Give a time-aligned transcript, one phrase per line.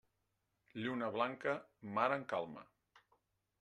[0.85, 1.55] Lluna blanca,
[1.99, 2.69] mar en calma.